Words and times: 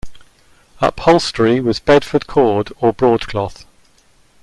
Upholstery 0.81 1.59
was 1.61 1.79
Bedford 1.79 2.25
cord 2.25 2.73
or 2.79 2.91
broadcloth. 2.91 3.65